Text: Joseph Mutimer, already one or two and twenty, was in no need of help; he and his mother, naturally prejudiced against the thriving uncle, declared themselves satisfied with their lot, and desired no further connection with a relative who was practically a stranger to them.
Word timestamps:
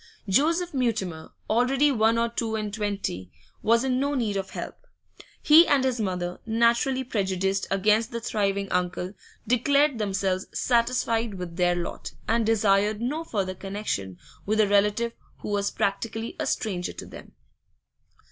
Joseph 0.27 0.73
Mutimer, 0.73 1.29
already 1.47 1.91
one 1.91 2.17
or 2.17 2.27
two 2.27 2.55
and 2.55 2.73
twenty, 2.73 3.31
was 3.61 3.83
in 3.83 3.99
no 3.99 4.15
need 4.15 4.35
of 4.35 4.49
help; 4.49 4.87
he 5.43 5.67
and 5.67 5.83
his 5.83 5.99
mother, 6.01 6.39
naturally 6.43 7.03
prejudiced 7.03 7.67
against 7.69 8.09
the 8.09 8.19
thriving 8.19 8.67
uncle, 8.71 9.13
declared 9.47 9.99
themselves 9.99 10.47
satisfied 10.55 11.35
with 11.35 11.55
their 11.55 11.75
lot, 11.75 12.13
and 12.27 12.47
desired 12.47 12.99
no 12.99 13.23
further 13.23 13.53
connection 13.53 14.17
with 14.43 14.59
a 14.59 14.67
relative 14.67 15.13
who 15.41 15.49
was 15.49 15.69
practically 15.69 16.35
a 16.39 16.47
stranger 16.47 16.93
to 16.93 17.05
them. 17.05 17.33